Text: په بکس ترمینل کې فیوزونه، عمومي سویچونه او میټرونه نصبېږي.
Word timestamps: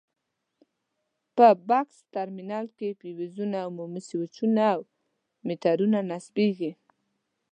په 1.35 1.47
بکس 1.69 1.97
ترمینل 2.15 2.65
کې 2.77 2.97
فیوزونه، 2.99 3.57
عمومي 3.69 4.01
سویچونه 4.09 4.63
او 4.75 4.81
میټرونه 5.47 5.99
نصبېږي. 6.11 6.71